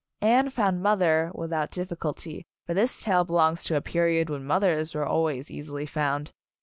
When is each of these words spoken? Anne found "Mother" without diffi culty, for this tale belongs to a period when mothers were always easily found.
Anne 0.21 0.49
found 0.49 0.81
"Mother" 0.81 1.31
without 1.35 1.69
diffi 1.69 1.95
culty, 1.95 2.45
for 2.65 2.73
this 2.73 3.03
tale 3.03 3.23
belongs 3.23 3.63
to 3.65 3.75
a 3.75 3.81
period 3.81 4.31
when 4.31 4.43
mothers 4.43 4.95
were 4.95 5.05
always 5.05 5.51
easily 5.51 5.85
found. 5.85 6.31